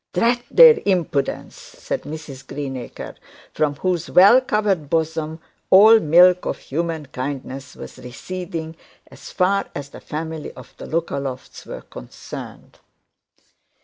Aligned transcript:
'Drat 0.13 0.41
their 0.49 0.79
impudence' 0.83 1.55
said 1.55 2.01
Mrs 2.05 2.47
Greenacre, 2.47 3.13
from 3.53 3.75
whose 3.75 4.09
well 4.09 4.41
covered 4.41 4.89
bosom 4.89 5.39
all 5.69 5.99
milk 5.99 6.43
of 6.47 6.57
human 6.57 7.05
kindness 7.05 7.75
was 7.75 7.99
receding, 7.99 8.75
as 9.11 9.29
far 9.29 9.69
as 9.75 9.89
the 9.89 10.01
family 10.01 10.51
of 10.53 10.73
the 10.77 10.87
Lookalofts 10.87 11.67
were 11.67 11.81
concerned. 11.81 12.79